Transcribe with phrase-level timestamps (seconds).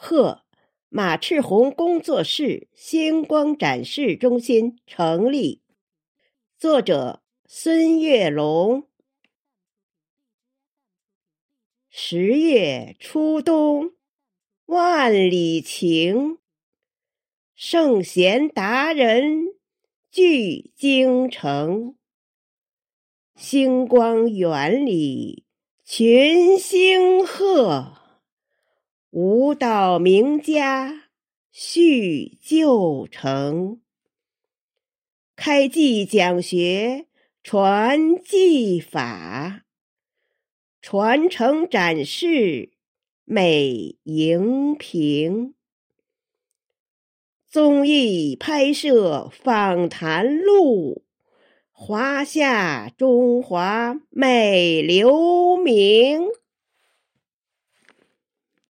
[0.00, 0.44] 贺
[0.88, 5.60] 马赤红工作室星光展示中心成立。
[6.56, 8.86] 作者孙月龙。
[11.90, 13.90] 十月初冬，
[14.66, 16.38] 万里晴。
[17.56, 19.56] 圣贤达人
[20.12, 21.96] 聚京城，
[23.34, 25.44] 星光园里
[25.84, 27.94] 群星贺。
[29.10, 31.04] 舞蹈名家
[31.50, 33.80] 叙旧城，
[35.34, 37.06] 开季讲学
[37.42, 39.64] 传技法，
[40.82, 42.72] 传承展示
[43.24, 45.54] 美荧屏，
[47.48, 51.06] 综艺拍摄访谈录，
[51.72, 56.27] 华夏中华美留名。